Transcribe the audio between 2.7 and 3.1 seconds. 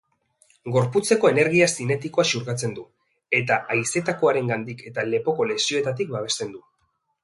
du,